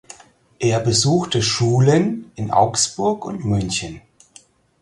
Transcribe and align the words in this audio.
Er 0.57 0.79
besuchte 0.79 1.43
Schulen 1.43 2.31
in 2.33 2.49
Augsburg 2.49 3.23
und 3.23 3.45
München. 3.45 4.01